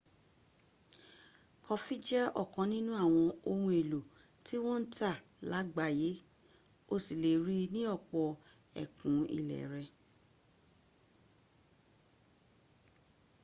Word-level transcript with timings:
kọfí 1.65 1.95
jẹ́ 2.07 2.31
ọ̀kan 2.41 2.67
nínú 2.73 2.91
àwọn 3.03 3.25
ohun 3.49 3.71
èlò 3.81 3.99
tí 4.45 4.55
wọ́n 4.65 4.79
ń 4.83 4.87
tà 4.95 5.11
lágbàáyé 5.51 6.11
o 6.93 6.95
sì 7.05 7.13
lè 7.23 7.31
rí 7.45 7.55
i 7.65 7.71
ní 7.75 7.81
ọ̀pọ̀ 7.95 8.25
ẹkùn 8.81 9.17
ilé 9.37 9.59
rẹ 9.73 9.85